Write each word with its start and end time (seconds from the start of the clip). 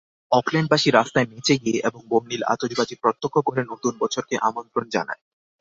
অকল্যান্ডবাসী 0.31 0.89
রাস্তায় 0.91 1.27
নেচে-গেয়ে 1.27 1.79
এবং 1.83 2.01
বর্ণিল 2.09 2.41
আতশবাজি 2.43 2.95
প্রত্যক্ষ 2.95 3.35
করে 3.39 3.61
নতুন 3.63 3.93
বছরকে 3.99 4.35
আমন্ত্রণ 4.41 4.85
জানায়। 4.89 5.21